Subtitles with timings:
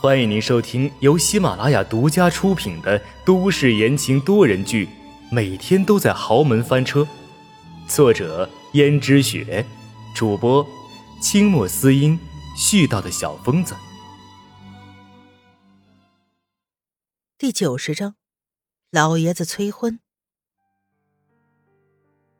[0.00, 4.86] 欢迎您收听由喜马拉雅独家出品的都市言情多人剧
[5.30, 7.00] 《每天都在豪门翻车》，
[7.88, 9.64] 作者：胭脂雪，
[10.14, 10.66] 主播：
[11.22, 12.18] 清墨思音，
[12.54, 13.74] 絮叨的小疯子。
[17.38, 18.14] 第九十章，
[18.90, 20.00] 老爷子催婚。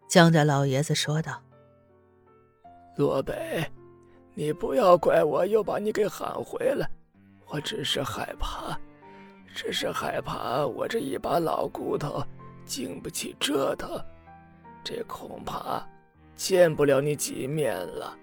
[0.06, 1.42] 江家老爷子说道
[2.96, 3.70] ：“洛北，
[4.34, 6.90] 你不要怪我又把你给喊回来。”
[7.54, 8.76] 我只是害怕，
[9.54, 12.20] 只是害怕我这一把老骨头
[12.66, 13.88] 经不起折腾，
[14.82, 15.86] 这恐怕
[16.34, 18.18] 见不了你几面了。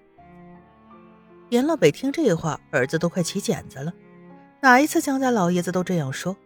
[1.48, 3.90] 严老北听这话，耳子都快起茧子了。
[4.60, 6.36] 哪一次江家老爷子都这样说？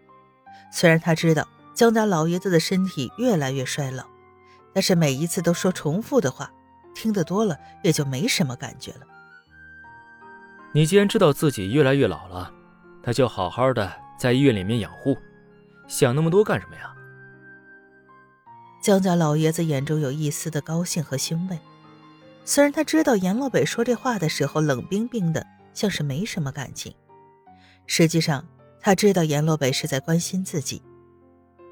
[0.71, 4.05] 虽然他知道江家老爷子的身体越来越衰老，
[4.73, 6.53] 但是每一次都说重复的话，
[6.95, 9.01] 听得多了也就没什么感觉了。
[10.71, 12.53] 你既然知道自己越来越老了。
[13.07, 15.17] 那就好好的在医院里面养护，
[15.87, 16.93] 想那么多干什么呀？
[18.83, 21.57] 江家老爷子眼中有一丝的高兴和欣慰，
[22.45, 26.93] 虽然他知道严洛北说这话的时候冷冰冰的，像是没什么感情，
[27.87, 28.45] 实际上
[28.81, 30.83] 他知道严洛北是在关心自己，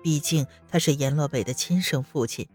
[0.05, 2.49] 毕竟他是严洛北的亲生父亲，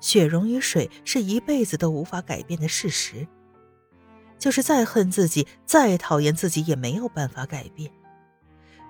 [0.00, 3.24] 血溶于水是一辈子都无法改变的事实，
[4.36, 7.88] 就是再恨自己，再讨厌自己，也没有办法改变。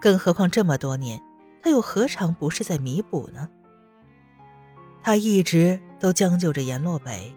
[0.00, 1.20] 更何况这么多年，
[1.62, 3.48] 他又何尝不是在弥补呢？
[5.02, 7.34] 他一直都将就着阎洛北，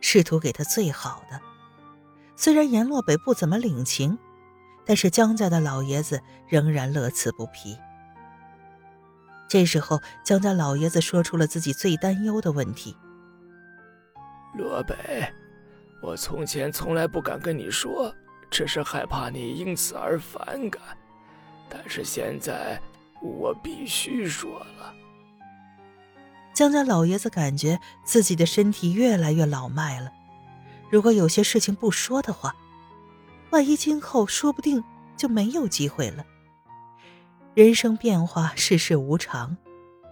[0.00, 1.40] 试图给他最好的。
[2.36, 4.18] 虽然阎洛北不怎么领情，
[4.86, 7.76] 但是江家的老爷子仍然乐此不疲。
[9.48, 12.96] 这时候，江家老爷子说出了自己最担忧的问题
[14.56, 15.30] ：“洛北，
[16.02, 18.14] 我从前从来不敢跟你说，
[18.50, 20.80] 只是害怕你因此而反感。”
[21.70, 22.78] 但是现在，
[23.22, 24.92] 我必须说了。
[26.52, 30.12] 江家老爷子感觉自己的身体越来越老迈了，
[30.90, 32.54] 如果有些事情不说的话，
[33.50, 34.82] 万一今后说不定
[35.16, 36.26] 就没有机会了。
[37.54, 39.56] 人生变化，世事无常，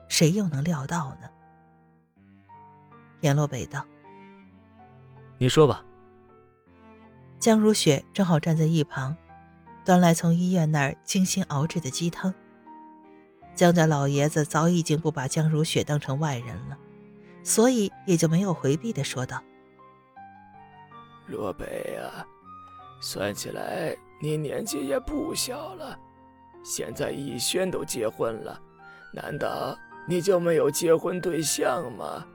[0.08, 1.28] 谁又能料到呢？
[3.20, 3.84] 阎洛北道
[5.38, 5.84] ：“你说吧。”
[7.38, 9.16] 江如雪正好站在一旁。
[9.88, 12.34] 端来从医院那儿精心熬制的鸡汤。
[13.54, 16.76] 江家老爷子早已经不把江如雪当成外人了，
[17.42, 19.42] 所以也就没有回避的说道
[21.24, 22.20] ：“若北啊，
[23.00, 25.98] 算起来你年纪也不小了，
[26.62, 28.60] 现在逸轩都结婚了，
[29.14, 29.74] 难道
[30.06, 32.26] 你就没有结婚对象吗？”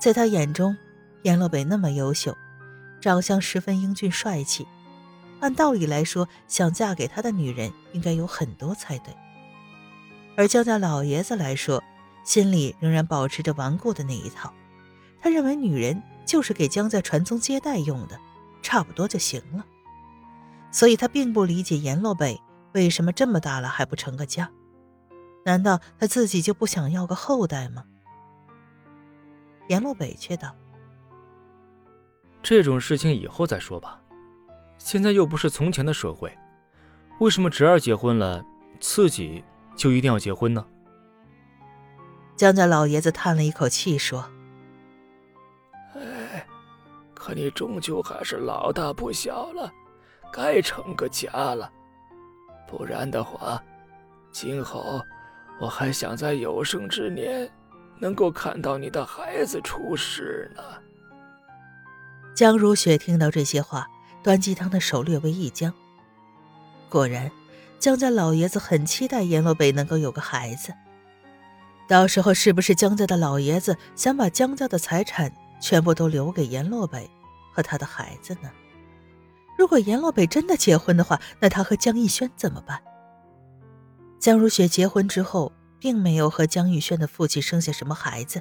[0.00, 0.76] 在他眼中，
[1.22, 2.36] 阎洛北那么优秀，
[3.00, 4.64] 长相十分英俊帅气。
[5.42, 9.12] 按道理来说，想嫁给他的女人应该有很多才对。
[10.36, 11.82] 而江家老爷子来说，
[12.24, 14.54] 心里仍然保持着顽固的那一套。
[15.20, 18.20] 他认为女人就是给江家传宗接代用的，
[18.62, 19.66] 差不多就行了。
[20.70, 22.40] 所以他并不理解阎洛北
[22.72, 24.48] 为什么这么大了还不成个家。
[25.44, 27.84] 难道他自己就不想要个后代吗？
[29.68, 30.54] 阎洛北却道
[32.44, 33.98] ：“这种事情以后再说吧。”
[34.84, 36.36] 现在又不是从前的社会，
[37.20, 38.44] 为什么侄儿结婚了，
[38.80, 39.42] 自己
[39.76, 40.66] 就一定要结婚呢？
[42.36, 44.28] 江家老爷子叹了一口气说
[45.94, 46.44] ：“哎，
[47.14, 49.72] 可你终究还是老大不小了，
[50.32, 51.70] 该成个家了。
[52.66, 53.62] 不然的话，
[54.32, 55.00] 今后
[55.60, 57.48] 我还想在有生之年
[58.00, 60.62] 能够看到你的孩子出世呢。”
[62.34, 63.86] 江如雪听到这些话。
[64.22, 65.72] 端鸡汤的手略微一僵。
[66.88, 67.30] 果然，
[67.78, 70.72] 江家老爷子很期待阎罗北能够有个孩子。
[71.88, 77.10] 到时候，是不是江家的老爷子想把江家的财产全部都留给阎罗北
[77.52, 78.50] 和他的孩子呢？
[79.58, 82.80] 如果阎罗北真的结婚的话，那他和江逸轩怎么办？
[84.18, 88.40] 江如雪结婚之后，并没有和江逸轩的父亲生下什么孩子，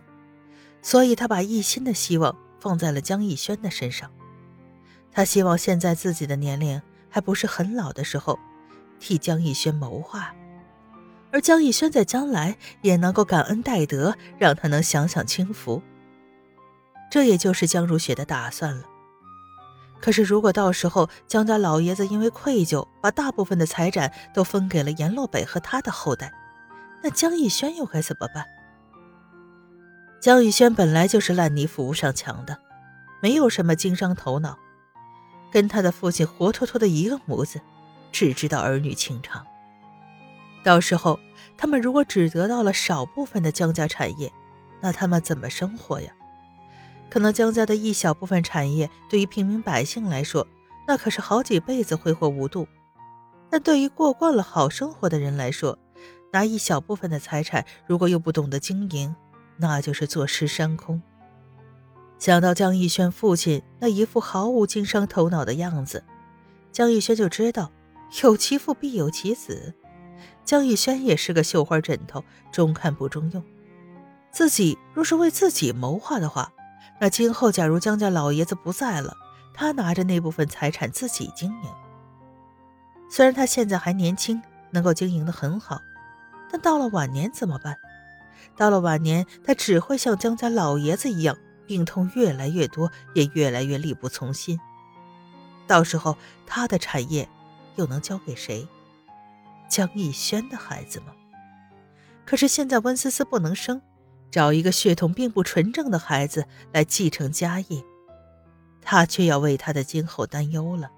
[0.81, 4.11] 所以她把一心的希望放在了江逸轩的身上。
[5.13, 8.39] 他希望现在自己的年龄还不是很老的时候，
[8.99, 10.33] 替江逸轩谋划，
[11.31, 15.81] 而江逸轩在将来也能够感恩戴德，让他能享享清福。
[17.09, 18.83] 这也就是江如雪的打算了。
[19.99, 26.31] 可是，如果到时候江家老爷子因为愧疚，把大部分的财产都分给了阎洛北和他的后代，
[27.03, 28.45] 那江逸轩又该怎么办？
[30.21, 32.57] 江逸轩本来就是烂泥扶不上墙的，
[33.21, 34.57] 没有什么经商头脑。
[35.51, 37.59] 跟他的父亲活脱脱的一个模子，
[38.11, 39.45] 只知道儿女情长。
[40.63, 41.19] 到时候，
[41.57, 44.31] 他们如果只得到了少部分的江家产业，
[44.79, 46.11] 那他们怎么生活呀？
[47.09, 50.47] 可能江家的一小部分产业，对于平民百姓来说，
[50.87, 52.65] 那可是好几辈子挥霍无度；
[53.49, 55.77] 但对于过惯了好生活的人来说，
[56.31, 59.13] 拿一小部分的财产，如果又不懂得经营，
[59.57, 61.01] 那就是坐吃山空。
[62.21, 66.03] 想到江逸轩父亲那一副毫无经商头脑的样子，
[66.71, 67.71] 江逸轩就知道
[68.21, 69.73] 有其父必有其子。
[70.45, 73.43] 江逸轩也是个绣花枕头，中看不中用。
[74.29, 76.53] 自己若是为自己谋划的话，
[76.99, 79.17] 那今后假如江家老爷子不在了，
[79.55, 81.69] 他拿着那部分财产自己经营。
[83.09, 84.39] 虽然他现在还年轻，
[84.69, 85.81] 能够经营的很好。
[86.51, 87.75] 但到了晚年怎么办？
[88.55, 91.35] 到了晚年，他只会像江家老爷子一样，
[91.71, 94.59] 病痛越来越多，也越来越力不从心。
[95.65, 97.29] 到时候，他的产业
[97.77, 98.67] 又能交给谁？
[99.69, 101.13] 江逸轩的孩子吗？
[102.25, 103.81] 可是现在温思思不能生，
[104.29, 107.81] 找一个血统并不纯正的孩子来继承家业，
[108.81, 110.91] 他却要为他的今后担忧了。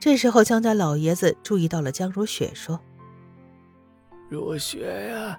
[0.00, 2.80] 这时候，江家老爷子注意到了江如雪，说。
[4.30, 5.38] 如雪呀，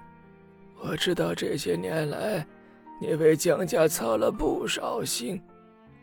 [0.80, 2.46] 我知道这些年来，
[3.06, 5.38] 你为江家操了不少心，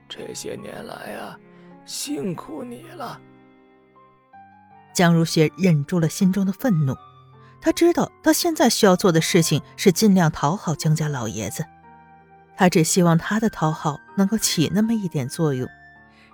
[0.07, 1.35] 这些年来啊，
[1.83, 3.19] 辛苦你了。
[4.93, 6.95] 江如雪忍住了心中的愤怒，
[7.59, 11.65] 她知道她现在需要做的事情是尽量讨好江家老爷子，
[12.55, 15.67] 她只希望她的讨好能够起那么一点作用，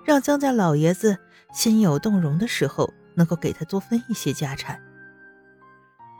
[0.03, 1.17] 让江家老爷子
[1.53, 4.77] 心有动容的时候，能够给他多分一些家产。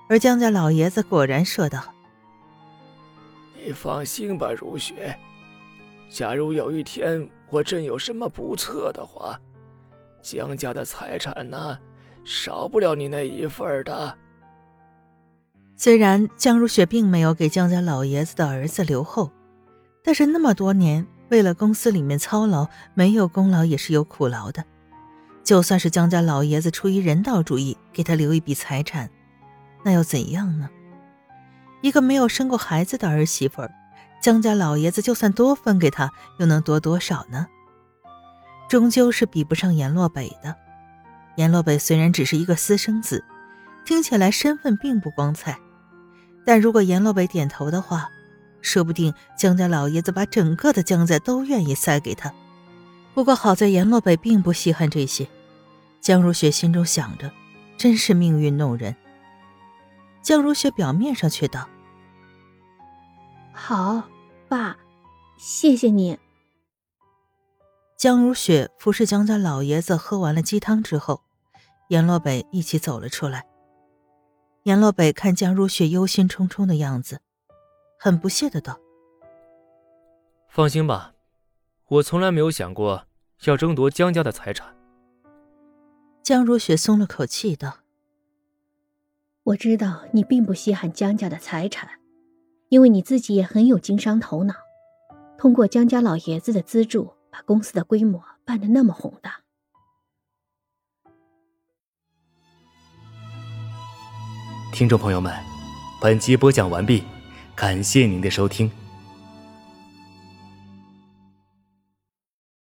[0.08, 1.94] 而江家老爷子果然说道
[3.68, 5.14] ：“你放心吧，如雪。
[6.10, 9.38] 假如有一天我真有什么不测的话，
[10.22, 11.78] 江家的财产呢，
[12.24, 14.18] 少不了你那一份的。”
[15.76, 19.30] 虽然江如雪并没有给江家老爷子的儿子留后，
[20.02, 24.64] 但是那么多年为了公司里面操劳，没有功劳也是有苦劳的。
[25.44, 29.10] 就算是江家老爷子出于人道主义，给他留一笔财产。
[29.84, 30.70] 那又怎样呢？
[31.82, 33.72] 一个没有生过孩子的儿媳妇儿，
[34.22, 37.48] 江家老爷子就算多分给他，又能多多少呢？
[38.68, 40.56] 终究是比不上阎洛北的。
[41.36, 43.24] 阎洛北虽然只是一个私生子，
[43.86, 45.58] 听起来身份并不光彩，
[46.46, 48.10] 但如果阎洛北点头的话，
[48.62, 52.34] 说不定江家老爷子把整个的江家都愿意塞给他。
[53.14, 55.28] 不过好在阎洛北并不稀罕这些，
[56.02, 57.32] 江如雪心中想着，
[57.78, 58.96] 真是命运弄人。
[60.22, 61.68] 江如雪表面上却道
[63.54, 64.04] ：“好，
[64.48, 64.78] 爸，
[65.38, 66.18] 谢谢你。”
[67.98, 71.22] 江如雪服侍江家老爷子喝完了鸡汤之后，
[71.88, 73.46] 阎洛北一起走了出来。
[74.64, 77.22] 阎洛北看江如雪忧心忡忡的样子，
[77.98, 78.78] 很不屑的道
[80.50, 81.14] ：“放心吧，
[81.88, 83.06] 我从来没有想过
[83.46, 84.76] 要争夺江家的财产。”
[86.22, 87.78] 江如雪松了口气道。
[89.48, 91.90] 我知道你并不稀罕江家的财产，
[92.68, 94.54] 因为你自己也很有经商头脑，
[95.38, 99.40] 通过江家老爷子的资助，把公司的规模办得那么宏大。
[104.74, 105.34] 听众朋友们，
[106.02, 107.06] 本集播讲完毕，
[107.56, 108.70] 感谢您的收听。